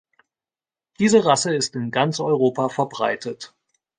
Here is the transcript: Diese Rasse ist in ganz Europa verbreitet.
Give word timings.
Diese 0.97 1.23
Rasse 1.25 1.53
ist 1.53 1.75
in 1.75 1.91
ganz 1.91 2.19
Europa 2.19 2.69
verbreitet. 2.69 3.53